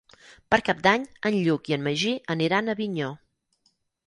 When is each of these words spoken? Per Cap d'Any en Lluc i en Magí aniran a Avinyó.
Per 0.53 0.57
Cap 0.69 0.79
d'Any 0.87 1.05
en 1.31 1.37
Lluc 1.47 1.69
i 1.73 1.75
en 1.77 1.83
Magí 1.89 2.15
aniran 2.37 2.73
a 2.75 2.79
Avinyó. 2.79 3.13